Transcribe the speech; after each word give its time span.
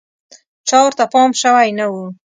چا 0.67 0.77
ورته 0.85 1.05
پام 1.13 1.29
شوی 1.41 1.69
نه 1.77 1.85
و. 1.91 1.93